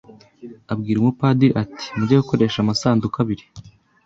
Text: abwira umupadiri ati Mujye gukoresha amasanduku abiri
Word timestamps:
abwira 0.71 0.97
umupadiri 0.99 1.51
ati 1.63 1.85
Mujye 1.95 2.15
gukoresha 2.21 2.57
amasanduku 2.61 3.15
abiri 3.23 3.43